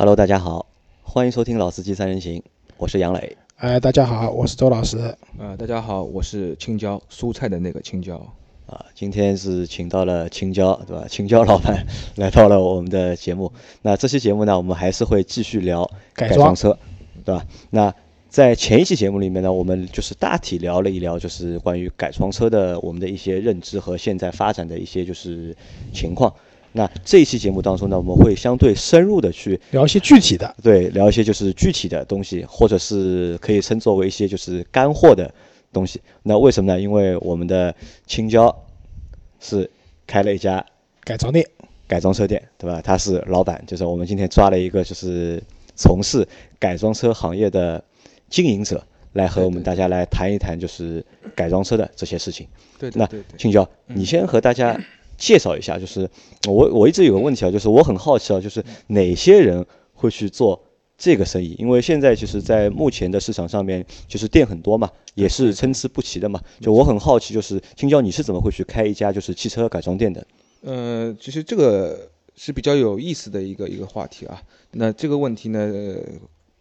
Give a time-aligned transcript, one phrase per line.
[0.00, 0.64] Hello，大家好，
[1.02, 2.38] 欢迎收听《老司机三人行》，
[2.76, 3.36] 我是杨磊。
[3.56, 4.96] 哎，大家好，我是周老师。
[5.36, 8.14] 啊，大家好，我是青椒蔬菜的那个青椒。
[8.66, 11.04] 啊，今天是请到了青椒，对吧？
[11.08, 11.84] 青椒老板
[12.14, 13.52] 来到了我们的节目。
[13.82, 16.78] 那这期节目呢，我们还是会继续聊改装车，
[17.24, 17.44] 对吧？
[17.70, 17.92] 那
[18.28, 25.56] 在前一期节目里面呢，我们就是大体聊了一聊，就是关于改装车的我们的一些认知和现在发展的一些就是
[25.92, 26.32] 情况。
[26.78, 35.28] 那这一期节目当中呢，我们会相对深入的去聊一些具体的，对，聊一些就是具体的东西，或者是可以称作为一些就是干货的
[35.72, 36.00] 东西。
[36.22, 36.80] 那为什么呢？
[36.80, 37.74] 因为我们的
[38.06, 38.56] 青椒
[39.40, 39.68] 是
[40.06, 40.64] 开了一家
[41.02, 41.44] 改装店、
[41.88, 42.80] 改装车店，对吧？
[42.80, 45.42] 他是老板，就是我们今天抓了一个就是
[45.74, 46.24] 从事
[46.60, 47.82] 改装车行业的
[48.30, 48.80] 经营者，
[49.14, 51.04] 来和我们大家来谈一谈就是
[51.34, 52.46] 改装车的这些事情。
[52.78, 53.04] 对，那
[53.36, 54.80] 青椒，你先和大家。
[55.18, 56.08] 介绍一下，就是
[56.48, 60.62] 我我一直有个问题啊，就是我很好奇啊，就是哪些人会去做
[60.96, 61.56] 这个生意？
[61.58, 66.40] 因为现在其实，在目前的市场上面，就是店很多嘛，也是参差不齐的嘛。
[66.60, 70.24] 就我很好奇，就是青椒，你是怎么会去开一家就是汽车改装店的？
[70.62, 74.40] 呃，其实这个是比较有意思的一个一个话题啊。
[74.70, 75.72] 那这个问题呢，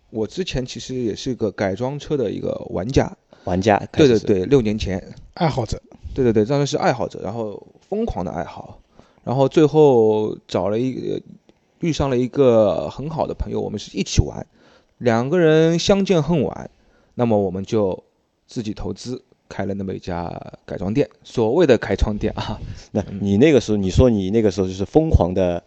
[0.09, 5.02] 我之前其实也是个改装车的一个玩家，玩家，对对对，六年前
[5.36, 5.80] 爱好者，
[6.16, 7.61] 对对对，当时是爱好者，然后。
[7.89, 8.80] 疯狂的爱好，
[9.23, 11.21] 然后最后找了一个
[11.80, 14.45] 遇上了一个很好的朋友，我们是一起玩，
[14.97, 16.69] 两个人相见恨晚，
[17.15, 18.03] 那么我们就
[18.47, 20.30] 自己投资开了那么一家
[20.65, 22.59] 改装店，所谓的开窗店啊。
[22.91, 25.63] 那你那个时候，你说你那个时候就是疯狂的，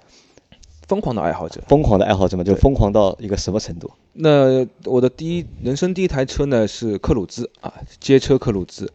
[0.87, 3.91] 疯狂的爱好者，疯狂的爱好者嘛，就疯狂到一个什么程度？
[4.13, 8.93] 那我的第一人生第一台车呢是克鲁兹啊，街车克鲁兹，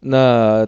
[0.00, 0.66] 那。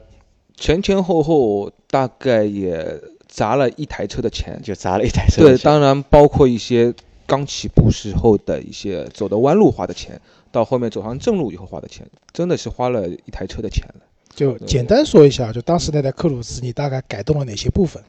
[0.61, 5.41] 前前后后大概也砸了一台车的钱，就砸了一台车。
[5.41, 6.93] 对，当然包括一些
[7.27, 10.21] 刚起步时候的一些走的弯路花的钱，
[10.53, 14.03] 到后面走上正路以后花的钱，真的是花了一台车的钱了。
[14.35, 18.03] 就简单说一下，就当时那台克鲁兹，你大概改动了哪些部分？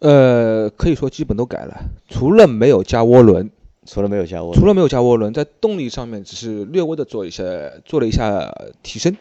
[0.00, 1.74] 呃，可以说基本都改了，
[2.08, 3.48] 除了没有加涡轮，
[3.86, 7.44] 除了没有加涡，除了没有加涡轮，在动力上面只是略微的做一下，
[7.84, 9.16] 做了一下提升。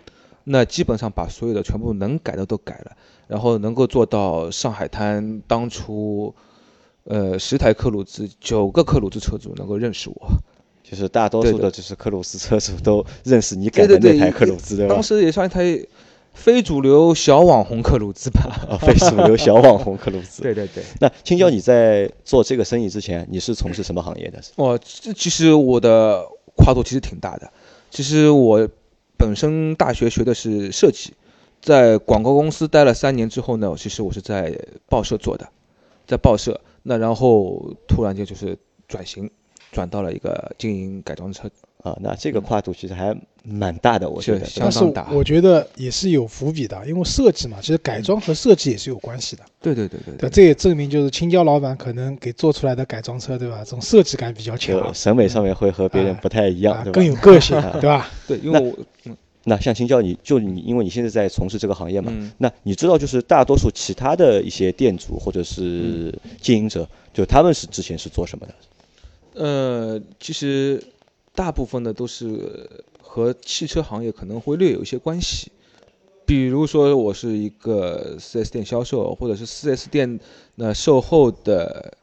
[0.45, 2.91] 那基本上把所有的全部能改的都改了，
[3.27, 6.33] 然后能够做到上海滩当初，
[7.05, 10.27] 呃，十台克鲁兹，九个克鲁兹车主能够认识我，
[10.83, 14.87] 就是大多数的就是克鲁兹车主都认识你改的那台克鲁兹的。
[14.89, 15.79] 当时也算一台
[16.33, 20.41] 非主流小网红克鲁兹吧，啊，非主流小网红克鲁兹。
[20.43, 20.83] 对对对。
[20.99, 24.41] 那青椒，你在做这个生意之前，你是从事什么行业的？
[24.57, 26.25] 哦，这其实我的
[26.57, 27.49] 跨度其实挺大的，
[27.89, 28.67] 其实我。
[29.17, 31.13] 本身大学学的是设计，
[31.61, 34.57] 在广告公司待了三年之后呢，其实我是在
[34.89, 35.47] 报社做的，
[36.05, 38.57] 在报社，那然后突然间就是
[38.87, 39.31] 转型，
[39.71, 41.49] 转到了一个经营改装车
[41.83, 45.09] 啊，那这个跨度其实还蛮大的，我觉得相当大。
[45.11, 49.43] 我觉得也是有伏笔的，因为设计嘛，其实改装和设计也是有关系的。
[49.61, 50.15] 对对对对。
[50.19, 53.59] 那这也证明就是青椒老板可能给做出来的改装车，对吧？
[53.65, 58.09] 这种设计感比较强，审美上面会和别人不太一样，更有个性， 对吧？
[58.27, 58.73] 对，因为我。
[59.45, 68.53] 那像青椒，你就你，因为你现在在从事这个行业嘛，那你知道就是大多数其他的一些店主或者是经营者，就他们是之前是做什么的？
[69.33, 70.81] 呃，其实
[71.35, 72.69] 大部分的都是
[73.01, 75.51] 和汽车行业可能会略有一些关系，
[76.25, 80.19] 比如说我是一个 4S 店销售，或者是 4S 店
[80.55, 81.93] 那售后的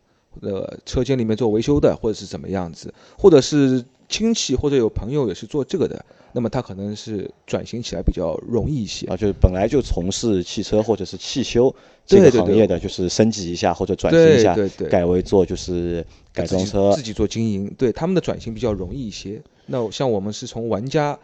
[0.41, 6.05] 呃车间里面做维修的，或者是怎么样子，或者是亲戚或者有朋友也是做这个的。
[6.33, 11.75] 那么他可能是转型起来比较容易一些啊，就是本来就从事汽车或者是汽修
[12.07, 14.57] 这个行业的，就是升级一下或者转型一下，
[14.89, 19.41] 改为做就是改装车，自己做经营，对他们的转型比较容易一些。
[19.67, 21.19] 那像我们是从玩家，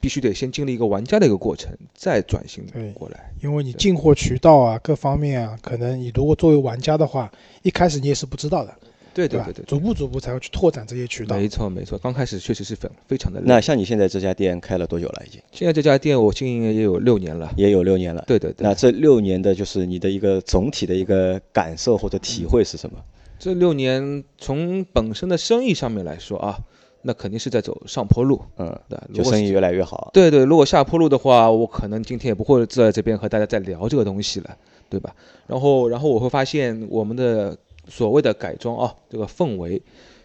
[0.00, 3.32] 必须得先经历一个玩家的一个过程，再转型过来。
[3.42, 7.30] 因为你进货渠道啊，各方面啊，可能你如果作为玩家的话，
[7.62, 8.74] 一开始你也是不知道的。
[9.14, 11.36] 对对对对，逐步逐步才会去拓展这些渠道。
[11.36, 13.46] 没错没错，刚开始确实是非非常的累。
[13.46, 15.22] 那像你现在这家店开了多久了？
[15.26, 15.40] 已经？
[15.50, 18.22] 现在这家店我经营也有六年了，也有六年了。
[18.26, 18.64] 对对对。
[18.64, 22.98] 那这六年的就是你的一个总体的一个感受或者体会是什么？
[23.38, 26.58] 这六年从本身的生意上面来说啊，
[27.02, 28.40] 那肯定是在走上坡路。
[28.58, 30.10] 嗯，对，就生意越来越好。
[30.12, 34.56] 对对，如果下坡路的话，我可能今天也不会坐在这边和大家再聊这个东西了，
[34.88, 35.14] 对吧？
[35.46, 37.56] 然后然后我会发现我们的。
[37.88, 39.80] 所谓的改装啊，这个氛围，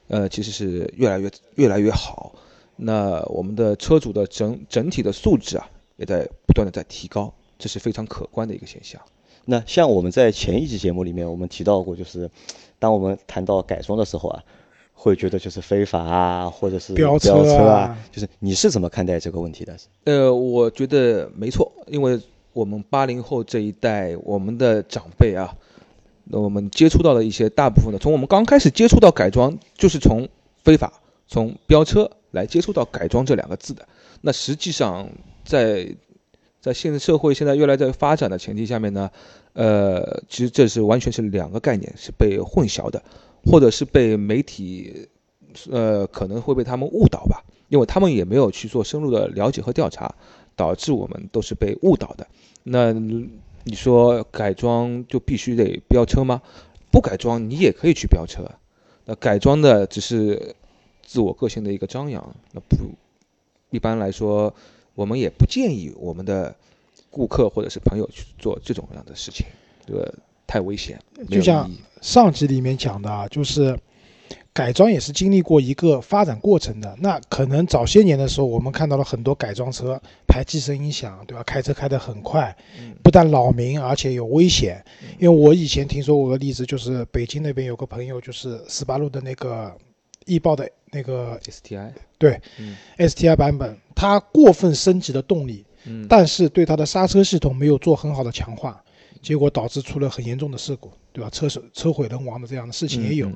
[0.07, 2.35] 呃，其实是越来越越来越好。
[2.75, 9.01] 那我们的车主的整整体的素质啊，也在不断的在提高，这是非常可观的一个现象。
[9.45, 12.29] 那像我们在前一期节目里面，我们提到过，就是
[12.79, 14.43] 当我们谈到改装的时候啊，
[14.93, 17.33] 会觉得就是非法啊，或者是飙车
[17.67, 19.77] 啊，就是你是怎么看待这个问题的？
[20.05, 22.19] 呃，我觉得没错，因为
[22.53, 25.53] 我们八零后这一代，我们的长辈啊，
[26.25, 30.27] 那我们接触到的一些大部分的，从我们刚开始接触到改装，就是从
[30.63, 30.93] 非法、
[31.27, 33.87] 从飙车来接触到改装这两个字的。
[34.21, 35.09] 那实际上，
[35.43, 35.95] 在
[36.61, 39.09] 在现在社会现在越来越发展的前提下面呢，
[39.53, 43.01] 呃，其实这是完全是两个概念，是被混淆的。
[43.45, 45.09] 或者是被媒体，
[45.69, 50.15] 呃，可能会被他们误导吧，因为他们也没有去做深入的了解和调查，
[50.55, 52.25] 导致我们都是被误导的。
[52.63, 52.93] 那
[53.63, 56.41] 你说改装就必须得飙车吗？
[56.91, 58.49] 不改装你也可以去飙车，
[59.05, 60.55] 那改装的只是
[61.01, 62.35] 自我个性的一个张扬。
[62.51, 62.77] 那不，
[63.69, 64.53] 一般来说，
[64.95, 66.55] 我们也不建议我们的
[67.09, 69.45] 顾客或者是朋友去做这种样的事情，
[69.85, 70.13] 这个
[70.45, 70.99] 太危险，
[71.29, 71.69] 就像。
[72.01, 73.79] 上集里面讲的，就是
[74.53, 76.95] 改装也是经历过一个发展过程的。
[76.99, 81.43] 那可能早些年的时候，我们看到了很多改装车排气声音响，对吧？
[81.43, 82.55] 开车开得很快，
[83.01, 84.83] 不但扰民，而且有危险。
[85.17, 89.75] 因为我以前听说过个例子，就是北京那边有个朋友，就是斯巴鲁的那个
[90.25, 92.39] 易豹的那个 STI，对
[92.97, 95.65] ，STI 版本，它过分升级的动力，
[96.07, 98.83] 但是对它的刹车系统没有做很好的强化。
[99.23, 101.29] 结果导致出了很严重的事故，对吧？
[101.31, 103.31] 车损车毁人亡的这样的事情也有。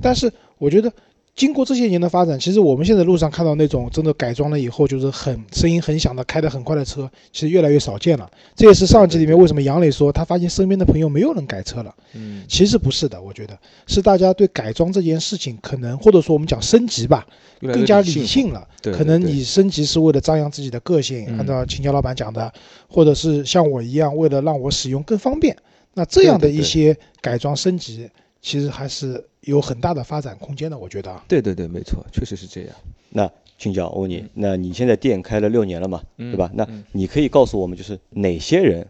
[0.00, 0.92] 但是我觉得，
[1.40, 8.30] 经过这些年的发展，其实我们现在路上看到那种真的改装了以后就是很声音很响的、开得很快的车，其实越来越少见了。
[8.54, 11.94] 这也是上集里面为什么杨磊说他发现身边的朋友没有人改车了。
[12.12, 17.26] 嗯，其实不是的，我觉得是大家对改装这件事情可能或者说我们讲升级吧。
[17.62, 22.52] 更加理性了，对可能你升级是为了张扬自己的个性，按照秦娇老板讲的，
[22.86, 25.56] 或者是像我一样为了让我使用更方便。
[25.94, 28.10] 那这样的一些改装升级，
[28.42, 31.22] 其实还是有很大的发展空间的，我觉得。
[31.28, 32.74] 对对对，没错，确实是这样。
[33.08, 36.50] 那秦娇，我问你，那你现在店开了六年了嘛，对吧？
[36.54, 38.86] 那你可以告诉我们，就是哪些人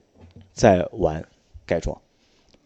[0.53, 1.25] 在玩
[1.67, 2.01] 改装？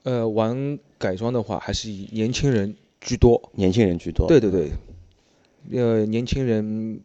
[0.02, 3.50] 呃，玩改装的话，还是以年轻人居多。
[3.54, 4.26] 年轻人居多。
[4.26, 4.70] 对对对。
[5.72, 7.00] 呃，年轻人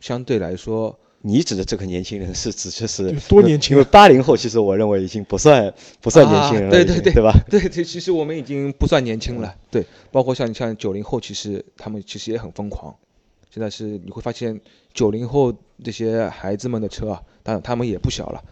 [0.00, 3.76] 相对来说，你指的这个年轻人是指就是多年轻？
[3.76, 7.32] 因为八零后其实我认为已经不算不算年轻人了，对对对，对吧？
[7.50, 9.54] 对对，其实我们已经不算年轻了。
[9.70, 12.94] 对，包括像像九零后，其实他们其实也很疯狂。
[13.50, 14.60] 现在是你会发现
[14.94, 18.42] 九零后这些孩子们的车啊，当然他们也不小了，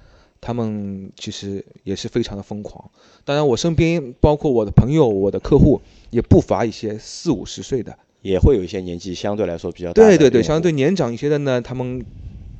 [0.40, 2.90] 他们其实也是非常的疯狂。
[3.24, 5.80] 当然，我身边包括我的朋友、我的客户，
[6.10, 7.96] 也不乏一些四五十岁的。
[8.22, 10.02] 也会有一些年纪相对来说比较大。
[10.02, 12.04] 对对对，相对年长一些的呢，他们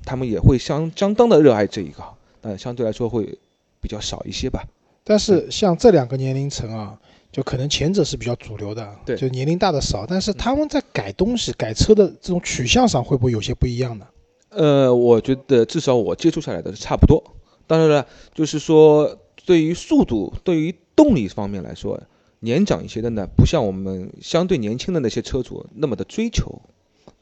[0.07, 2.03] 他们也会相相当的热爱这一个，
[2.41, 3.39] 但相对来说会
[3.83, 4.65] 比较少一些吧。
[5.05, 6.99] 但是像这两个年龄层啊，
[7.31, 10.07] 就可能前者是比较主流的，对，就年龄大的少。
[10.07, 14.07] 但是他们在改东西、改车的这种取向上，会不会有些不一样呢？
[14.49, 17.23] 呃，我觉得至少我接触下来的是差不多。
[17.67, 22.01] 当然了，就是说对于速度、对于动力方面来说。
[22.41, 26.61] 年长一些的呢，不像我们相对年轻的那些车主那么的追求，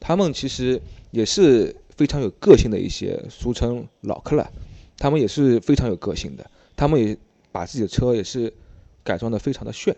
[0.01, 0.83] 他们其实
[1.13, 4.51] 也是非常有个性的一些，俗称老克了，
[4.99, 7.17] 他们也是非常有个性的，他们也
[7.53, 8.53] 把自己的车也是
[9.03, 9.95] 改装的非常的炫。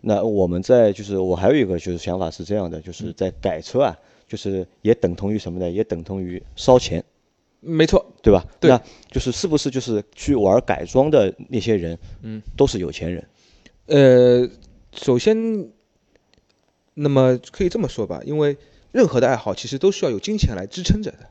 [0.00, 3.98] 那我们在就是我还有一个就是想法是这样的，就是在改车啊，
[4.28, 5.70] 就是也等同于什么呢？
[5.70, 7.04] 也等同于烧钱。
[7.60, 8.44] 没错，对吧？
[8.60, 8.80] 对，那
[9.10, 13.26] 就是是不是就是去玩改装的那些人，嗯，都是有钱人。
[13.86, 14.48] 呃，
[14.92, 15.68] 首先，
[16.94, 18.56] 那么可以这么说吧，因为
[18.92, 21.30] 任何的爱好其实都需要有金钱来支撑着的。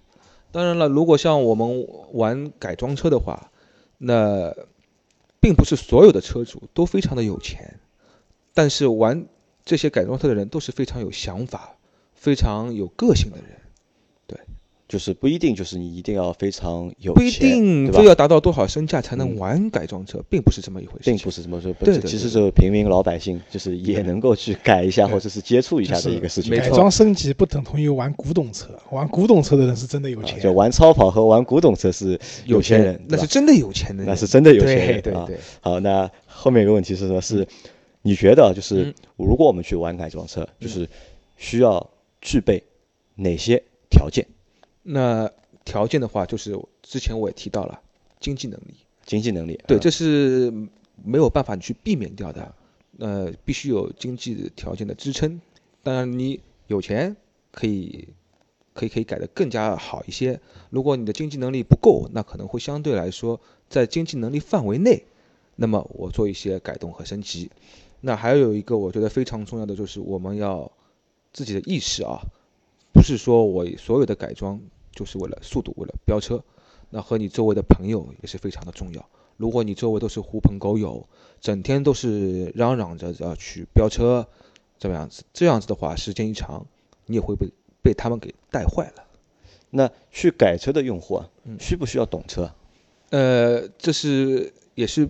[0.52, 3.52] 当然了，如果像我们玩改装车的话，
[3.98, 4.54] 那
[5.40, 7.80] 并不是所有的车主都非常的有钱，
[8.54, 9.26] 但是玩
[9.64, 11.76] 这些改装车的人都是非常有想法、
[12.14, 13.60] 非常有个性的人。
[14.88, 21.10] 就是不一定，就是你一定要非常有钱，不一定非要达到多少身价才能玩改装车，并不是这么一回事。
[21.10, 26.56] 并不是这么说，对，其实是平民老百姓，就是也能够去改一下，或者是接触一下的一个事情。
[26.56, 30.40] 改装升级不等同于玩古董车，玩古董车的人是真的有钱。
[30.40, 35.02] 就玩超跑和玩古董车是有钱人，那是真的有钱的，那是真的有钱人。
[35.02, 35.38] 对对对。
[35.62, 37.48] 好，那后面一个问题是说，是
[38.04, 40.88] 你觉得就是如果我们去玩改装车，就是
[41.38, 41.90] 需要
[42.22, 42.62] 具备
[43.16, 44.28] 哪些条件？
[44.88, 45.30] 那
[45.66, 47.82] 条件的话，就是之前我也提到了，
[48.20, 48.76] 经济能力。
[49.04, 50.52] 经济能力，对，这是
[51.04, 52.56] 没有办法你去避免掉的。
[52.98, 55.40] 呃，必须有经济条件的支撑。
[55.84, 57.16] 当然，你有钱
[57.52, 58.08] 可以，
[58.74, 60.40] 可以可以改得更加好一些。
[60.72, 63.40] 如果你的经济能力不够，那可能会相对来说
[63.70, 65.04] 在经济能力范围内，
[65.56, 67.52] 那么我做一些改动和升级。
[68.02, 70.72] 那还有一个我觉得非常重要的就是我们要
[71.32, 72.22] 自己的意识啊，
[72.92, 74.60] 不是说我所有的改装
[74.96, 76.44] 就是为了速度，为了飙车。
[76.90, 79.06] 那和你周围的朋友也是非常的重要。
[79.38, 81.10] 如果你周围都是狐朋狗友，
[81.42, 84.26] 整天都是嚷嚷着要去飙车，
[84.80, 86.66] 这样子，这样子的话，时间一长，
[87.08, 89.04] 你也会被被他们给带坏了。
[89.72, 92.50] 那去改车的用户啊，需不需要懂车？
[93.10, 95.10] 呃，这是也是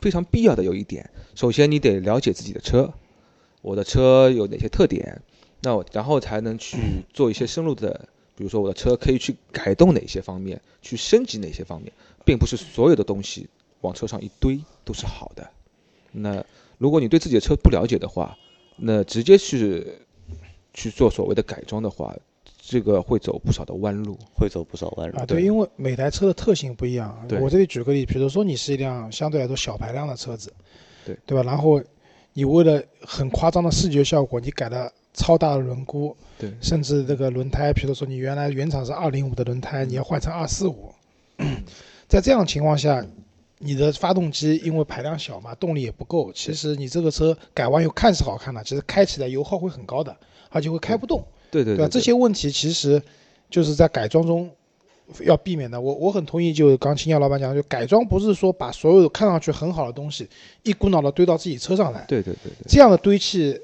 [0.00, 0.64] 非常必要的。
[0.64, 2.92] 有一点，首先你得了解自己的车，
[3.62, 5.22] 我的车有哪些特点，
[5.60, 8.08] 那我然后才能去做一些深入的。
[8.36, 11.92] 比如说我的车可以去改动哪些方面，去升级哪些方面，
[12.24, 13.48] 并不是所有的东西
[13.82, 15.48] 往车上一堆都是好的。
[16.10, 16.44] 那
[16.78, 18.36] 如果你对自己的车不了解的话，
[18.76, 19.86] 那直接去
[20.72, 22.12] 去做所谓的改装的话，
[22.60, 25.24] 这个会走不少的弯路，会走不少弯路啊。
[25.24, 27.16] 对，因为每台车的特性不一样。
[27.40, 30.52] 我这里举个例，比如说你是一辆相对来说小排量的车子，
[31.06, 31.42] 对对吧？
[31.48, 31.80] 然后
[32.32, 34.92] 你为了很夸张的视觉效果，你改了。
[35.14, 40.92] 超大的轮毂，对，甚至这个轮胎，比如说你原来原厂是二零五的轮胎，你要换成二四五，
[42.08, 43.06] 在这样的情况下，
[43.60, 50.14] 你的发动机因为排量小嘛，动力也不够，其实你这个车改完以后看是好看的，其实开起来油耗会很高的，
[50.50, 51.88] 而且会开不动，对对对吧？
[51.88, 53.00] 这些问题其实
[53.48, 54.50] 就是在改装中
[55.20, 55.80] 要避免的。
[55.80, 60.28] 我我很同意，就刚青鸟老板讲，就改装不是说把所有看上去很好的东西
[60.64, 63.56] 一股脑的堆到自己车上来，对对对对，这样的堆砌。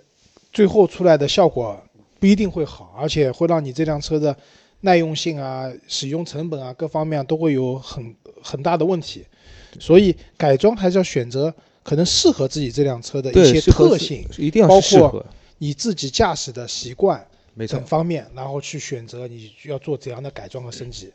[0.52, 1.80] 最后出来的效果
[2.18, 4.36] 不一定会好，而且会让你这辆车的
[4.80, 9.24] 耐用性啊、使用成本啊各方面都会有很很大的问题。
[9.78, 15.24] 所以改装还是要选择可能适合自己这辆车的一些特性，一定要包括
[15.58, 17.24] 你自己驾驶的习惯
[17.68, 21.12] 等方面，然后去选择你要做怎样的改装和升级。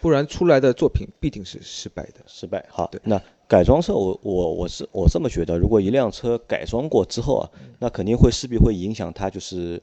[0.00, 2.20] 不然出来的作品必定是失败的。
[2.26, 2.64] 失败。
[2.70, 3.20] 好，那。
[3.48, 9.82] 改装车，我我我是我这么觉得，如果一辆车改装过之后啊，那肯定会势必会影响它就是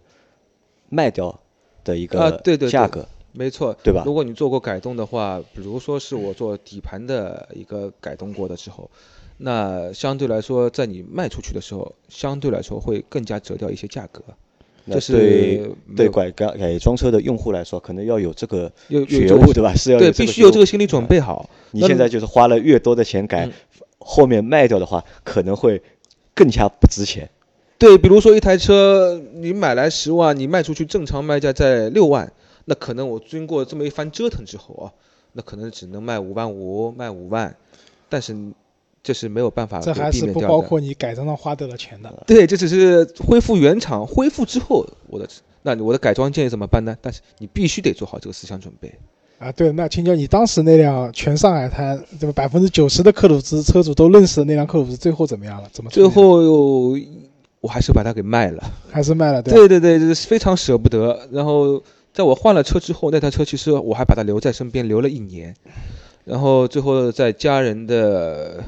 [0.88, 1.38] 卖掉
[1.84, 4.04] 的一个价格，没错，对吧？
[4.06, 8.88] 如果你做过改动的话，比如说是我做底盘的一个改动过的时候，
[9.38, 14.24] 那相对来说，在你卖出去的时候，相对来说会更加折掉一些价格。
[14.88, 19.74] 这是对改改改装车的用户来说，可能要有这个觉悟，对吧？
[19.74, 21.50] 是要对，必须有这个心理准备好。
[21.72, 23.50] 你现在就是花了越多的钱改，
[23.98, 25.82] 后面卖掉的话，可能会
[26.36, 27.30] 更加不值钱。
[27.80, 32.32] 对，比如说一台车，你买来十万，你卖出去正常卖价在六万，
[32.66, 34.94] 那可能我经过这么一番折腾之后啊，
[35.34, 37.56] 那可能只能卖五万五，卖五万，
[38.08, 38.36] 但是。
[39.06, 42.12] 这是没有办法，这还是不包括你改装上花掉的钱的。
[42.26, 45.30] 对，这只是恢复原厂，恢复之后，我的
[45.62, 46.98] 那我的改装建议怎么办呢？
[47.04, 48.92] 但是你必须得做好这个思想准备。
[49.38, 55.70] 啊，对，那青椒，你当时那辆全上海滩，这个百分之九十的克鲁兹车主都认识的那辆克鲁兹，最后怎么样了？
[55.72, 55.92] 怎么？
[55.92, 56.98] 最后
[57.62, 59.40] 我还是把它给卖了，还是卖了。
[59.44, 61.28] 对对对，就是非常舍不得。
[61.32, 65.54] 然后在我换了车之后，那台车其实我还把它留在身边，留了一年。
[66.24, 68.64] 然后最后在家人的。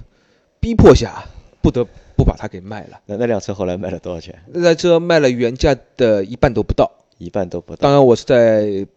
[0.60, 1.24] 逼迫下，
[1.62, 1.86] 不得
[2.16, 3.00] 不把它给卖了。
[3.06, 4.42] 那那辆车后来卖了多少钱？
[4.48, 7.82] 那台车卖了原价的一半都不到，一半都不到。
[7.82, 8.88] 当然，我是在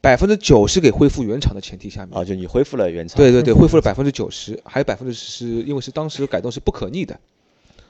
[0.00, 2.18] 百分之九十给恢复原厂的前提下面。
[2.18, 3.16] 啊，就你恢复了原厂。
[3.16, 7.18] 对对对，恢复了百分之九十，还有百分之十，因为是当时改动是不可逆的。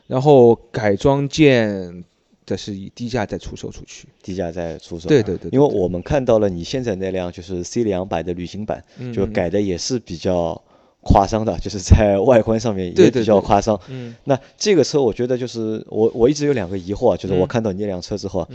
[0.07, 2.05] 然后改装件，
[2.45, 5.09] 这是以低价再出售出去，低价再出售。
[5.09, 5.51] 对对对。
[5.51, 10.63] 因为我们看到了你现在那辆就是 C 两百的旅行版，就改的也是比较。
[11.07, 13.81] 夸张的，就是在外观上面也比较夸张。
[13.89, 18.47] 嗯，那这个车我觉得就是我我一直有两个疑惑，就是我看到你那辆车之后，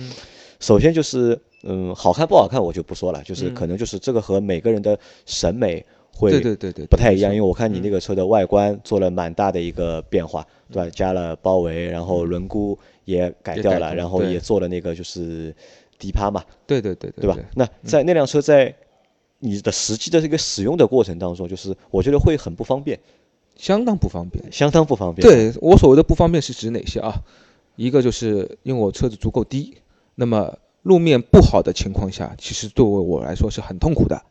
[0.59, 10.89] 首先就是嗯，好看不好看我就不说了，就是可能就是这个和每个人的审美会对对对对不太一样，因为我看你那个车的外观做了蛮大的一个变化，对吧？
[10.93, 15.55] 加了包围，然后轮毂也改掉了，然后也做了那个就是
[15.97, 17.37] 低趴嘛，对对对对对吧？
[17.55, 18.75] 那在那辆车在。
[19.41, 22.99] 你的实际的这个使用的过程当中，就是我觉得会很不方便，
[23.57, 25.27] 相当不方便，相当不方便。
[25.27, 27.21] 对我所谓的不方便是指哪些啊？
[27.75, 29.77] 一个就是因为我车子足够低，
[30.15, 34.21] 那么路面不好的情况下，其实对我我来说是很痛苦的。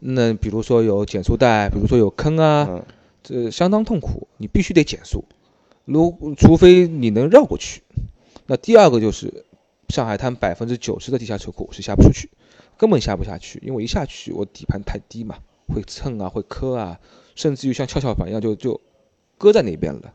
[0.00, 2.84] 那比如说有减速带，比如说有坑啊，
[3.22, 5.24] 这相当痛苦，你必须得减速，
[5.84, 7.82] 如除非你能绕过去。
[8.46, 9.44] 那第二个就是
[9.88, 12.30] 上海滩百分之九十的地下车库是下不出去。
[12.76, 15.36] 根本下不下去，因为一下去我底盘太低嘛，
[15.68, 16.98] 会蹭啊，会磕啊，
[17.34, 18.80] 甚至于像跷跷板一样就就
[19.38, 20.12] 搁在那边了。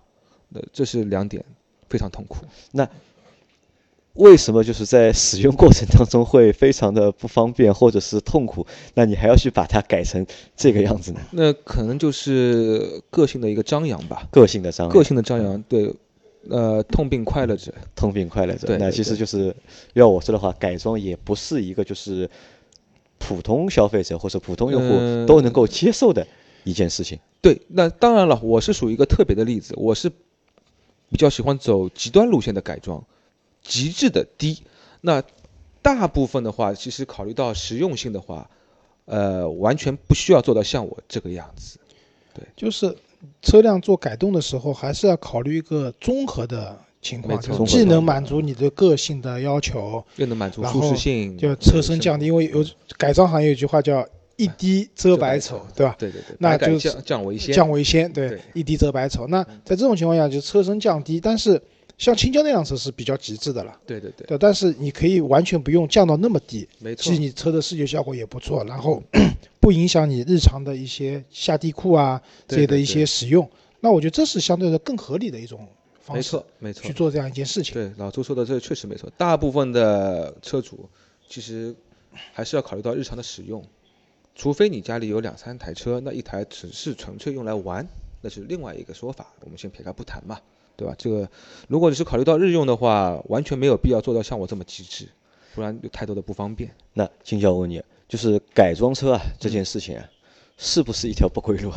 [0.50, 1.44] 那这是两点，
[1.90, 2.38] 非常痛苦。
[2.72, 2.88] 那
[4.14, 8.66] 为什么就是在使用过程当中会非常的不方便或者是痛苦？
[8.96, 10.26] 那你还要去把它改成
[10.56, 11.20] 这个样子呢？
[11.32, 14.28] 那可能就是个性的一个张扬吧。
[14.32, 14.94] 个性的张扬。
[14.94, 15.96] 个性的张扬，对。
[16.50, 18.68] 呃，痛并快乐着，痛并快乐着。
[18.68, 19.56] 对，那其实就是
[19.94, 22.30] 要我说的话，改装也不是一个就是
[23.18, 26.26] 普通消费者或者普通用户都能够接受的
[26.64, 27.20] 一件事情。
[27.42, 33.04] 对，那当然了，我是属于一个特别的例子，我是比较喜欢走极端路线的改装，
[33.62, 34.64] 极致的低。
[35.02, 35.24] 那
[35.82, 38.50] 大部分的话，其实考虑到实用性的话，
[39.06, 41.80] 呃，完全不需要做到像我这个样子。
[42.34, 42.96] 对，就是
[43.42, 52.26] 车辆做改动的时候，还是要考虑一个综合的情况，就既能满足你的个性的要求，又能满足舒适性，就车身降低。
[52.28, 52.66] 因为有
[52.98, 54.08] 改装行业有句话叫
[54.38, 55.96] “一滴遮百丑”，对吧？
[56.00, 59.28] 对对对，那就降降为先，降为先，对，一滴遮百丑。
[59.28, 61.62] 那在这种情况下，就车身降低，但是。
[61.98, 69.04] 像青椒那辆车是比较极致的了，对对对，对，但是你可以完全不用降到那么低，没错，其实你车的视觉效果也不错，然后
[69.70, 73.48] 不影响你日常的一些下地库啊这些的一些使用，
[73.82, 75.60] 那我觉得这是相对的更合理的一种
[76.02, 77.76] 方式，没错没错，去做这样一件事情。
[77.76, 80.90] 对，老周说的这确实没错，大部分的车主
[81.28, 81.76] 其实
[82.34, 83.64] 还是要考虑到日常的使用，
[84.34, 87.88] 除非你家里有两三台车，那一台只是纯粹用来玩，
[88.22, 90.40] 那是另外一个说法，我们先撇开不谈嘛。
[90.76, 90.96] 对吧？
[90.98, 91.30] 这个，
[91.68, 95.10] 如果你是考虑到日用的话，完全没有必要做到像我这么极致，
[95.54, 96.72] 不然有太多的不方便。
[96.94, 100.04] 那金教问你，就是改装车啊这件事情啊，
[100.58, 101.72] 是不是一条不归路？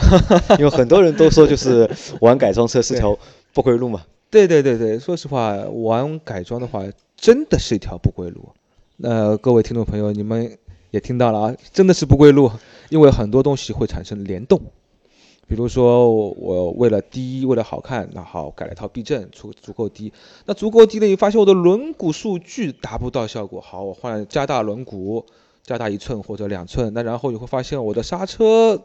[0.58, 3.18] 因为很多人都说，就是玩改装车是条
[3.52, 4.02] 不归路嘛。
[4.30, 6.82] 对对对对，说实话，玩改装的话，
[7.14, 8.48] 真的是一条不归路。
[8.96, 10.56] 那各位听众朋友，你们
[10.90, 12.50] 也听到了啊，真的是不归路，
[12.88, 14.58] 因为很多东西会产生联动。
[15.46, 20.10] 比如说，我为了低，为了好看，那好改了一套避震，足足够低。
[20.46, 21.06] 那足够低呢？
[21.06, 25.22] 你发现我的轮毂数据达不到效果，好，我换加大轮毂，
[25.64, 26.92] 加大一寸或者两寸。
[26.94, 28.82] 那然后你会发现我的刹车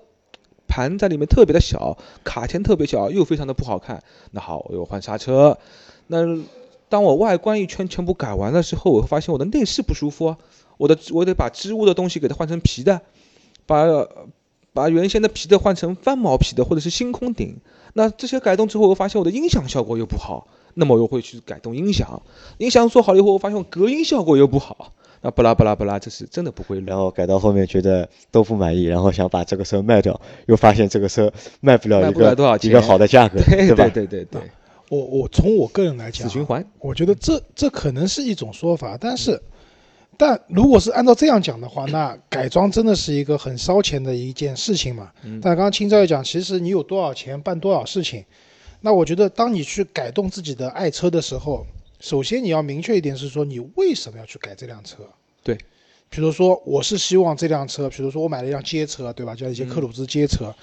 [0.68, 4.04] 盘在里面特别的小，卡钳特别小，又非常的不好看。
[4.32, 5.58] 那好，我又换刹车。
[6.08, 6.20] 那
[6.90, 10.38] 当我外观一圈全部改完了之后，我会发现我的内饰不舒服啊，
[10.78, 13.02] 我的我得把织物的东西给它换成皮的，
[13.66, 13.86] 把。
[14.74, 17.60] 把原先的皮的换成翻毛皮的，或者是星空顶。
[17.94, 22.22] 那这些改动之后，我发现我的音响效果又不好，那么我又会去改动音响。
[22.60, 24.94] 音响做好了以后，我发现隔音效果又不好。
[25.28, 26.80] 那不拉不拉不拉，这是真的不会。
[26.86, 33.90] 然后改到后面觉得都不满意，然后想把这个车卖掉，又发现这个车卖不了一个多少钱一个好的价格， 对吧？
[33.90, 34.42] 对对对。
[34.88, 36.66] 我我从我个人来讲，死循环。
[36.80, 39.42] 我觉得这这可能是一种说法，但是。
[40.20, 45.12] 但如果是按照这样讲的话，那改装真的是一个很烧钱的一件事情嘛？
[45.42, 48.24] 但刚刚青椒也讲，其实你有多少钱办多少事情。
[48.82, 51.64] 那我觉得，当你去改动自己的爱车的时候，
[52.00, 55.04] 首先你要明确一点是说，你为什么要去改这辆车？
[55.48, 55.58] 对，
[56.10, 59.34] 比如说我是希望这辆车，比如说我买了一辆街车，对吧？
[59.34, 60.54] 像一些克鲁兹街车，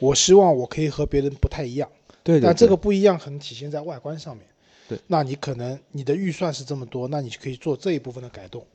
[0.00, 1.88] 我希望我可以和别人不太一样。
[2.24, 4.44] 对，但这个不一样可能体现在外观上面。
[4.88, 8.66] 对，那你可能你的预算是这么多，那你就可以做这一部分的改动。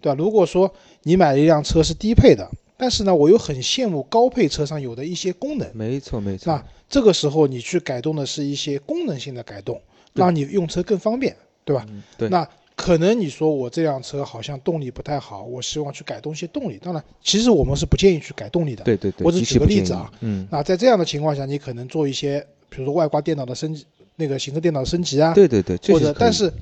[0.00, 0.16] 对吧？
[0.18, 5.70] 如果说你买了一辆车是低配的，但是呢，我又很羡慕高配车上有的一些功能。
[5.74, 6.50] 没错，没错。
[6.50, 9.78] 那这个时候你去改动的是一些功能性的改动，
[10.14, 11.86] 让你用车更方便，对吧？
[12.16, 12.30] 对。
[12.30, 12.48] 那
[12.80, 16.78] 可能你说我这辆车好像动力不太好，我希望去改动一些动力。
[16.82, 18.82] 当然，其实我们是不建议去改动力的。
[18.84, 19.24] 对对对。
[19.24, 20.10] 我只举个例子啊。
[20.20, 20.46] 嗯。
[20.50, 25.34] 那在这样的情况下，你可能做一些，比如说外挂电脑的升级，那个行车电脑的升级啊。
[25.34, 25.76] 对对对。
[25.92, 26.52] 或者，但是。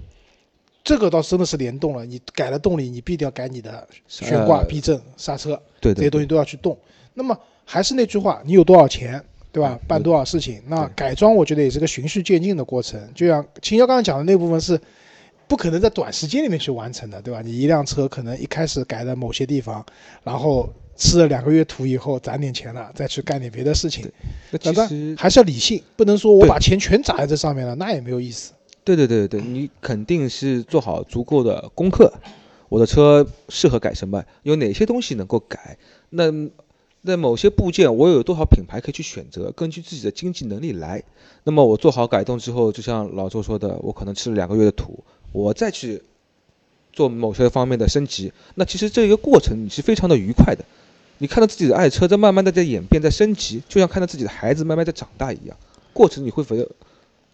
[0.85, 6.79] 这个倒真的是联动了，你改了动力，你必定要改你的悬挂、避震、刹车，对这些东西都要去动。
[7.13, 9.79] 那么还是那句话，你有多少钱，对吧？
[9.87, 10.63] 办多少事情？
[10.67, 12.99] 那改装我觉得也是个循序渐进的过程。
[13.15, 14.81] 就像秦霄刚才讲的那部分是，
[15.49, 17.41] 不可能在短时间里面去完成的，对吧？
[17.43, 19.85] 你一辆车可能一开始改了某些地方，
[20.23, 24.11] 然后吃了两个月土以后攒点钱了，再去干点别的事情。
[24.51, 28.53] 那其实还是要理性，不能说我把钱全砸在这上面了，那也没有意思。
[28.85, 32.13] 对对对对你肯定是做好足够的功课。
[32.69, 34.23] 我的车适合改什么？
[34.43, 35.79] 有哪些东西能够改？
[36.11, 36.31] 那
[37.01, 39.51] 那某些部件我有多少品牌可以去选择？
[39.53, 41.03] 根据自己的经济能力来。
[41.45, 46.03] 那么我做好改动之后，就像老周说的，我可能吃了两个月的土，我再去
[46.93, 48.33] 做某些方面的升级。
[48.55, 50.65] 那其实这一个过程你是非常的愉快的。
[51.19, 55.57] 你看到自己的爱车在慢慢的在演变、在升级，就像看到自己的孩子慢慢在长大一样。
[55.93, 56.69] 过程你会觉得。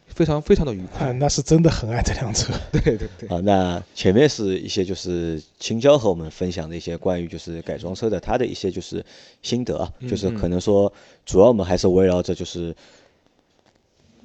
[0.06, 2.52] 非常非常的愉快，那是真的很爱这辆车。
[2.70, 3.28] 对 对对。
[3.28, 9.04] 啊，那前面是一些就是青椒和我们分享的一些关于就是改装车的他的一些就是
[9.42, 10.92] 心得，就是可能说
[11.26, 12.76] 主要我们还是围绕着就是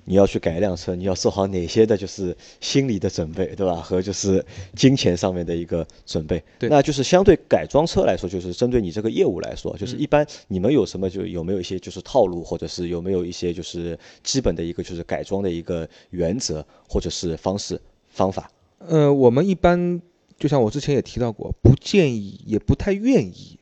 [0.09, 3.75] 你要去改一辆车，你要做好哪些的，就是心理的准备，对吧？
[3.75, 4.43] 和就是
[4.75, 6.43] 金钱上面的一个准备。
[6.57, 18.49] 对，那就是相对改装车来说，就是针对你这个业务来说，就是一般你们有什么就有没有一些就是套路，或者是有没有一些就是基本的一个就是改装的一个原则或者是方式方法？
[18.79, 20.01] 呃，我们一般
[20.39, 23.59] 就像我之前也提到过，不建议也不太愿意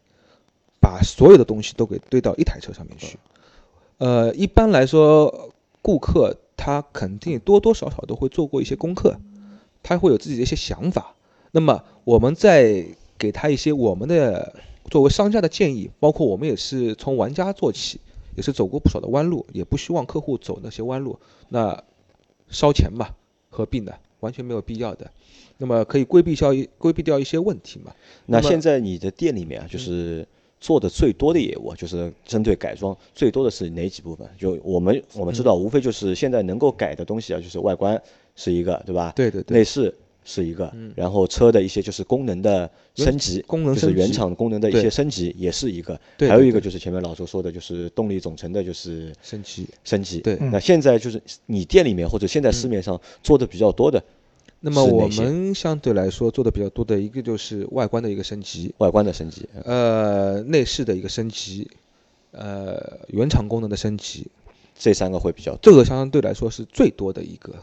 [0.79, 3.17] 把所有的东西都给堆到一台车上面去。
[3.97, 5.51] 呃，一般来说。
[5.88, 9.17] 顾客他肯定多多少少都会做过一些功课，
[9.82, 11.15] 他会有自己的一些想法。
[11.52, 12.86] 那么我们在
[13.17, 14.54] 给他一些我们的
[14.91, 18.02] 作为商家的建议，包括我们也是从玩家做起，
[18.36, 21.82] 也是走过不少的弯路，也不希望客户走那些弯路，那
[22.50, 23.08] 烧钱嘛，
[23.50, 23.93] 何必呢？
[24.19, 25.10] 完全没有必要的。
[25.58, 27.93] 那么可以规避效益，规避掉一些问题嘛。
[28.26, 30.28] 那现在你的店里面，就是。
[30.60, 34.28] 做的最多的业务就是针对改装，最多的是哪几部分？
[34.38, 38.02] 就我们我们知道，无非就是现在能够改的东西啊，就是外观
[38.36, 39.13] 是一个，对吧？
[39.15, 39.58] 对对对。
[39.58, 39.93] 内饰
[40.26, 46.00] 是一个，然后车的一些就是功能的升级，功能就是原厂功能的一些升级也是一个。
[46.17, 46.28] 对。
[46.28, 49.67] 还有一个就是前面老周说的，就是动力总成的就是升级。
[49.84, 50.20] 升级。
[50.20, 50.38] 对。
[50.52, 54.04] 那现在就是你店里面或者现在市面上做的比较多的。
[54.60, 61.70] 那么我们相对来说做的比较多的一个就是外观的一个升级，外观的升级，呃，内饰的一个升级，
[62.32, 64.28] 呃，原厂功能的升级，
[64.76, 67.54] 这三个会比较多，这个相对来说是最多的一个。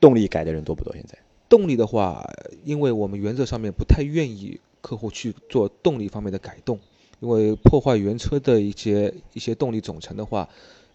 [0.00, 0.92] 动力改的人多不多？
[0.92, 1.16] 现在
[1.48, 2.28] 动力的话，
[2.62, 6.78] 因为我们原则上面不太愿意客户去做动力方面的改动，
[7.20, 10.46] 因为破坏原车的一些一些动力总成的话，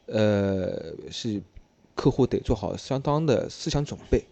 [0.06, 1.42] 呃，是
[1.96, 4.24] 客户得做好相当的思想准备。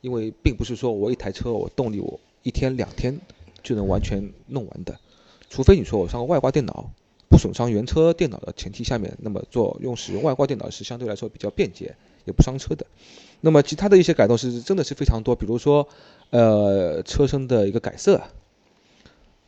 [0.00, 3.20] 因为并不是说我一台车我动力我一天两天
[3.62, 4.98] 就能完全弄完的，
[5.50, 6.90] 除非你说我上个外挂电脑，
[7.28, 12.86] 不损伤原车电脑的前提下面，那么做用使用外挂电脑是相对来说比较便捷，也不伤车的。
[13.40, 15.88] 那么其他的一些改动是真的是非常多，比如说
[16.30, 18.22] 呃车身的一个改色，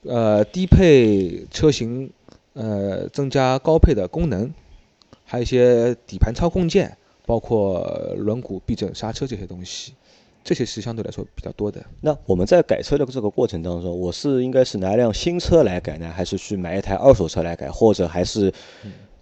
[0.03, 2.11] 呃低配车型
[2.53, 4.53] 呃增加高配的功能，
[5.25, 9.95] 还有一些底盘操控键，包括轮毂避震刹车这些东西。
[10.43, 11.85] 这些是相对来说比较多的。
[12.01, 18.53] 那我们在改车的这个过程当中，我是应该是拿一辆新车来改呢，还是去买一台二手车来改，或者还是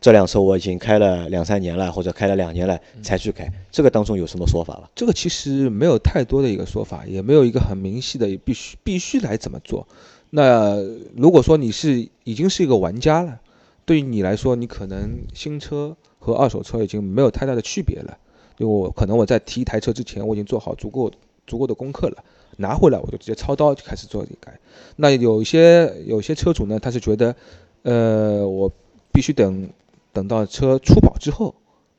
[0.00, 3.52] 这辆车我已经开了两三年了，或者开了两年了才去改？
[3.70, 4.88] 这个当中有什么说法了？
[4.94, 9.86] 这个其实没有太多的一个说法，也没有一个很明细的必须必须来怎么做。
[10.30, 10.76] 那
[11.16, 13.40] 如果说你是已经是一个玩家了，
[13.84, 18.16] 对于你来说，你可能新车和二手车已经没有太大的区别了。
[18.58, 21.10] 因为我可能我在提一台车之前，我已经做好足够
[21.46, 22.24] 足够的功课了，
[22.58, 24.58] 拿回来我就直接操刀就开始做改。
[24.96, 27.34] 那有一些有些车主呢，他是觉得，
[27.82, 28.70] 呃，我
[29.12, 29.70] 必须等
[30.12, 31.54] 等到车出保之后，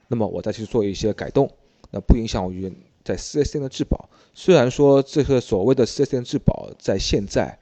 [0.07, 1.49] 那么我再去做一些改动，
[1.91, 2.71] 那不影响于
[3.03, 4.09] 在 4S 店的质保。
[4.33, 7.57] 虽然说这个所谓的 4S 店质保在现在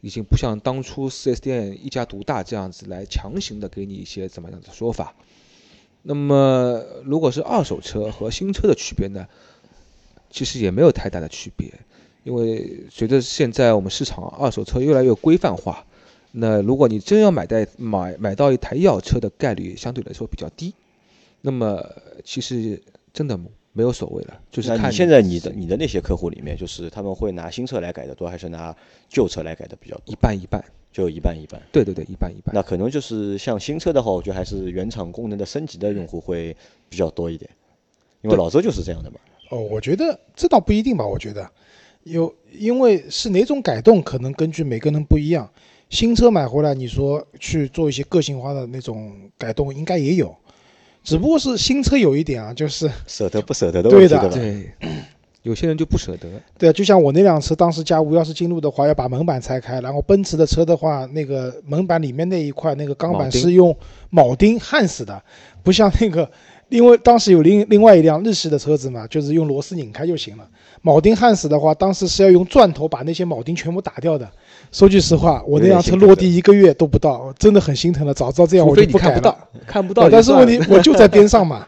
[0.00, 5.14] 已经不像当初 4S 店一家独大这样子来强行的给你一些怎么样的说法。
[6.06, 9.26] 那么，如果是二手车和新车的区别呢？
[10.30, 11.72] 其实也没有太大的区别，
[12.24, 15.86] 因为随着现在我们市场二手车越来越规范化，
[16.32, 20.74] 那如果你真要买代买买到一台要车的概率相对来说比较低。
[21.40, 21.88] 那么
[22.24, 23.38] 其实真的
[23.74, 28.74] 没有所谓了，就是看你现在你的你的那些客户里面，就是他们会拿新车来改的多，还是拿
[29.10, 30.12] 旧车来改的比较多？
[30.12, 30.64] 一半一半。
[30.94, 32.54] 就一半一半，对对对，一半一半。
[32.54, 36.56] 那可能就是像新车的话，我觉得还是原厂功能的升级的用户会
[36.88, 37.50] 比较多一点，
[38.22, 39.16] 因为老周就是这样的嘛。
[39.50, 41.04] 哦，我觉得这倒不一定吧。
[41.04, 41.50] 我觉得
[42.04, 45.50] 有，因为是哪种改动，可能根据每个人不一样。
[45.90, 50.32] 新车买回来，你说去做一些个性化的那种改动，应该也有，
[51.04, 54.28] 只不过是新车有一点啊，就是舍得不舍得的问题，对的？
[54.30, 54.70] 对。
[55.44, 63.76] 有些人就不舍得，对啊，就像我那辆车，当时加无钥匙进入的话，要把门板拆开，然后奔驰的车的话，那个门板里面那一块那个钢板是用
[64.10, 65.22] 铆钉焊死的，
[65.62, 66.26] 不像那个，
[66.70, 70.48] 因为当时有另另外一辆日系的车子嘛，就是用螺丝拧开就行了。
[70.84, 74.30] 铆钉焊死的话，当时是要用钻头把那些铆钉全部打掉的。
[74.70, 78.12] 说句实话，我那辆车落地一个月都不到，真的很心疼了。
[78.12, 79.48] 早知道这样我就不改了。
[79.66, 81.66] 看不到，但是问题我就在边上嘛。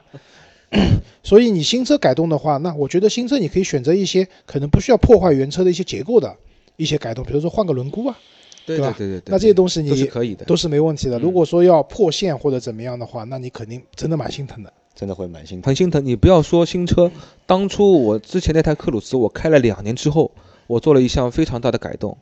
[1.23, 6.35] 所以你新车改动的话，那我觉得新车你可以选择一些可能不需要破坏原车的一些结构的
[6.77, 8.19] 一些改动，比如说换个轮毂啊，
[8.67, 8.93] 对吧？
[8.99, 9.33] 对对对。
[9.33, 11.19] 那这些东西你都是可以的，都是没问题的。
[11.19, 15.69] 如果说要破线或者怎么样的话，那你肯定真的蛮心疼的，真的会蛮心疼。
[15.69, 16.05] 很心疼。
[16.05, 17.13] 你不要说新车，
[17.47, 20.33] 当初我之前那台克鲁兹，我开了两年之后，
[20.67, 22.19] 我做了一项非常大的改动，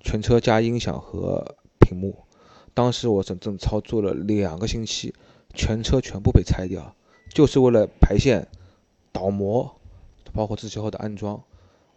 [0.00, 2.18] 全车加音响和屏幕，
[2.74, 5.14] 当时我整整操作了两个星期，
[5.54, 6.94] 全车全部被拆掉。
[7.32, 8.48] 就是为了排线
[9.12, 9.76] 倒模，
[10.32, 11.42] 包括之后的安装，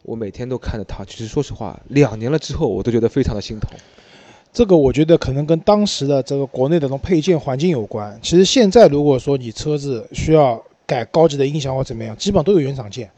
[0.04, 1.04] 我每天都看着它。
[1.04, 3.72] 其实说实话，两年了之后，我都觉得非常的心疼。
[4.52, 8.18] 这个我觉得可能跟当时的这个国内的这种配件环境有关。
[8.22, 13.10] 其实现在如果说你车子需要改高级的音响或怎么样，基本上都有原厂件，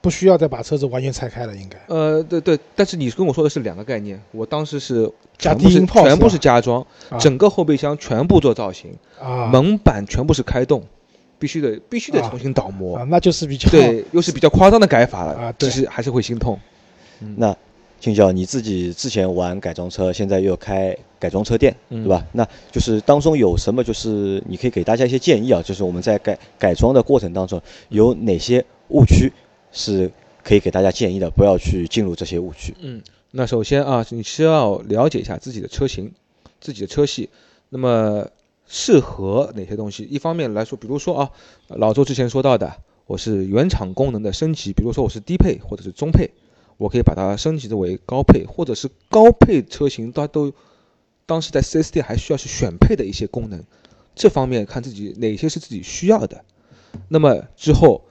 [0.00, 1.78] 不需要再把车子完全拆开了，应该。
[1.86, 6.84] 呃，对对，但是你跟我说的是两个概念，我当时是加低音炮，全部是加装，
[7.20, 10.82] 整个后备箱全部做造型，啊，门板全部是开动，
[11.38, 16.58] 必须得必须得重新倒模，啊，那就是比较对，又是比较夸张的改法了啊，其实还是会心痛。
[17.36, 17.56] 那。
[18.02, 22.26] 青椒，你自己之前玩改装车，现在又开改装车店，对吧？
[22.32, 29.32] 那就是当中有什么，就是你可以给大家一些建议啊，就是我们在改改装的过程当中有哪些误区
[29.70, 30.10] 是
[30.42, 32.74] 可以给大家建议的，不要去进入这些误区。
[32.80, 36.12] 嗯，那首先啊，你需要了解一下自己的车型、
[36.60, 37.30] 自己的车系，
[37.68, 38.26] 那么
[38.66, 40.02] 适合哪些东西？
[40.10, 41.30] 一方面来说，比如说啊，
[41.68, 46.28] 老周之前说到的，我是原厂功能的升级，比如说我是低配或者是中配。
[46.76, 50.52] 我可以把它升级的为高配，或者是高配车型，它都
[51.26, 53.62] 当时在 4S 店还需要去选配的一些功能，
[54.14, 56.44] 这方面看自己哪些是自己需要的。
[57.08, 58.02] 那么之后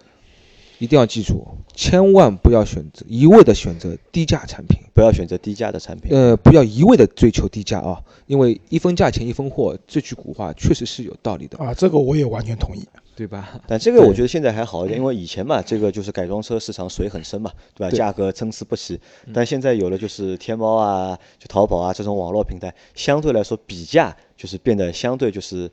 [0.80, 1.46] 一定要记住，
[1.76, 6.12] 千万不要选择一味的选择低价产品，不要选择低价的产品。
[6.12, 12.84] 呃，不要一味的追求低价啊，因为一分价钱一分货这句古话确实是有道理的啊，这个我也完全同意。
[13.22, 13.62] 对吧？
[13.68, 17.96] 但这个我觉得现在还好一点，因为以前嘛，这个就是改装车市场水很深嘛，对吧？
[17.96, 19.00] 价格参差不齐。
[19.32, 25.70] 但现在有了就是天猫啊、就淘宝啊这种网络平台，相对来说比价就是变得相对就是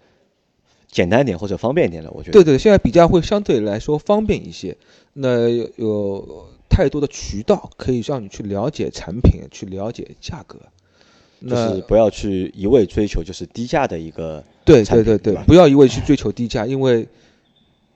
[0.90, 2.10] 简单点或者方便一点了。
[2.10, 2.32] 我觉得。
[2.32, 4.76] 对对，现在比价会相对来说方便一些。
[5.14, 10.58] 那有太多的渠道可以让你去了解产品，去了解价格。
[11.48, 14.44] 就是不要去一味追求就是低价的一个。
[14.66, 17.08] 对对对对，不要一味去追求低价，因为。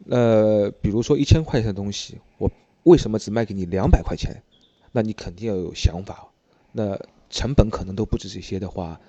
[0.09, 2.51] 呃，比如说一千块钱的东西，我
[2.85, 4.43] 为什么只卖给你两百块钱？
[4.93, 6.29] 那你肯定要有想法。
[6.73, 6.99] 那
[7.31, 9.01] 成本可能都不止这些的话，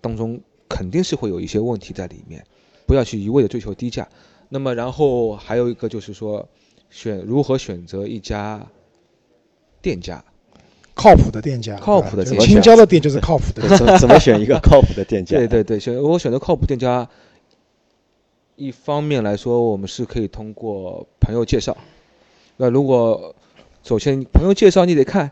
[0.00, 2.44] 当中肯定是会有一些问题在里面。
[2.86, 4.08] 不要去一味的追求低价。
[4.48, 6.48] 那么，然后还有一个就是说，
[6.88, 8.66] 选如何选择一家
[9.82, 10.24] 店家，
[10.94, 13.68] 靠谱的店家，靠谱的店家，青椒的店就是靠谱的。
[13.76, 15.36] 怎怎么选一个靠谱的店家？
[15.38, 17.06] 对对对，选我选择靠谱店家。
[18.58, 21.76] 一方面来说，我们是可以通过朋友介绍。
[22.56, 23.32] 那如果
[23.84, 25.30] 首先朋友介绍，你得看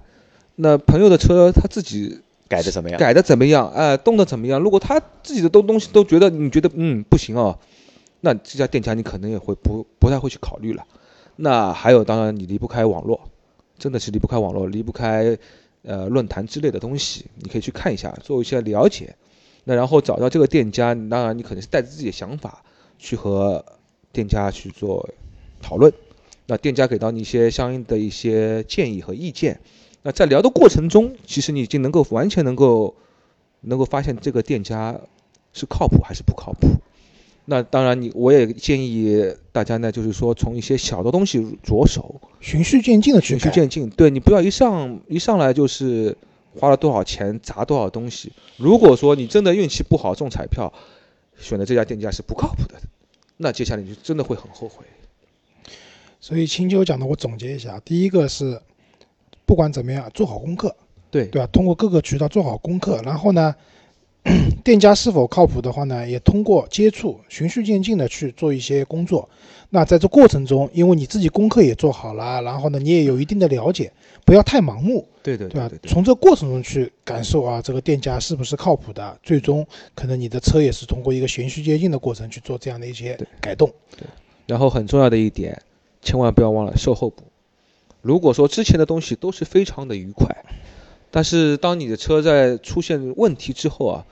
[0.54, 4.60] 那朋友的车他自己改的怎么样，改的怎么样，哎，动的怎么样。
[4.60, 7.58] 如果他自己的东东西都觉得你觉得嗯不行哦，
[8.20, 10.86] 那这家店家你可能也会不不太会去考虑了。
[11.34, 13.20] 那还有，当然你离不开网络，
[13.76, 15.36] 真的是离不开网络，离不开
[15.82, 19.16] 呃论坛之类的东西，你可以去看一下，做一些了解。
[19.64, 22.62] 那然后找到这个店家，当然你可能是带着自己的想法。
[22.98, 23.64] 去和
[24.12, 25.08] 店家去做
[25.60, 25.92] 讨论，
[26.46, 29.60] 那店家给到你一些相应的一些建议和意见，
[30.02, 32.94] 那在聊的过程中，其实你已经能够完全能够
[33.60, 34.98] 能够发现这个店家
[35.52, 36.68] 是靠谱还是不靠谱。
[37.44, 43.90] 那当然，你我也建议大家呢，就是说从一些小的东西着手，循序渐进的去循序渐进。
[43.90, 46.16] 对你不要一上一上来就是
[46.58, 48.32] 花了多少钱砸多少东西。
[48.56, 50.72] 如果说你真的运气不好中彩票。
[51.38, 52.80] 选择这家店家是不靠谱的，
[53.36, 54.84] 那接下来你就真的会很后悔。
[56.20, 58.60] 所以青秋讲的，我总结一下：第一个是，
[59.44, 60.74] 不管怎么样，做好功课，
[61.10, 61.48] 对对吧？
[61.52, 63.54] 通过各个渠道做好功课，然后呢，
[64.64, 69.28] 店家是否靠谱的话呢，也通过接触，循序渐进的去做一些工作。
[69.70, 73.92] 那在这过程中，因为你自己功课也做好了，然后呢，你也有一定的了解，
[74.24, 75.70] 不要太盲目，对对对吧？
[75.86, 79.18] 从这过程中去感受啊，这个店家是不是靠谱的？
[79.22, 83.72] 最终可能你的车也是通过一个循序渐进的过程去做这样的一些改动。
[83.96, 84.06] 对。
[84.46, 85.60] 然后很重要的一点，
[86.02, 87.24] 千万不要忘了售后补。
[88.02, 90.28] 如果说之前的东西都是非常的愉快，
[91.16, 94.04] 但是当你的车在出现问题之后啊，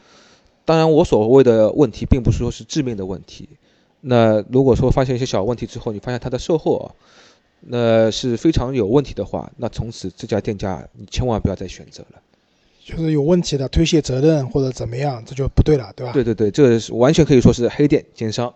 [0.65, 3.47] 当然我所谓的问题，并不是说是致命的问题。
[4.01, 6.89] 那如果说发现一些小问题之后，你发现它的售后啊，
[7.61, 12.23] 那是非常有问题的话，那从此这家店家你千万不要再选择了。
[12.83, 16.13] 就是有问题的推卸责任或者怎么样，这就不对了，对吧？
[16.15, 18.51] 对对对，这是完全可以说是黑店奸商。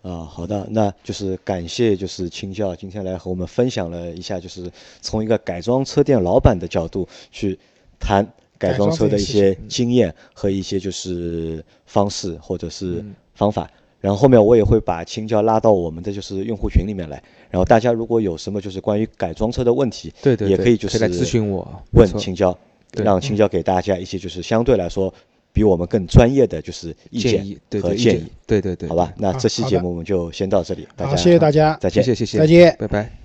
[0.00, 7.58] 啊，好的，那就是感谢就是青教今天来和我们分享了一下，就是从一个改装车店老板的角度去
[7.98, 8.26] 谈
[8.58, 13.04] 改装车的一些经验和一些就是方式或者是
[13.34, 13.70] 方法。
[14.00, 22.54] 然后后面我也会把青椒拉到我们的就是用户群里面来，然后大家如果有什么就是关于改装车的问题，对对，也可以就是来咨询我，问青椒，
[23.02, 25.12] 让青椒给大家一些就是相对来说
[25.54, 27.42] 比我们更专业的就是意见
[27.80, 33.23] 和建议，对对对，好吧，那这期节目我们就先到这里，大家谢谢大家，再见，谢谢谢谢，再见，拜拜。